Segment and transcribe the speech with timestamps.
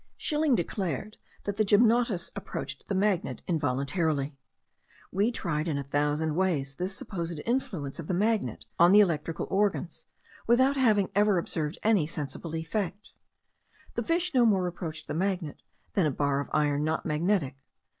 [0.17, 4.35] Schilling declared that the gymnotus approached the magnet involuntarily.
[5.11, 9.45] We tried in a thousand ways this supposed influence of the magnet on the electrical
[9.51, 10.07] organs,
[10.47, 13.11] without having ever observed any sensible effect.
[13.93, 15.61] The fish no more approached the magnet,
[15.93, 17.53] than a bar of iron not magnetic.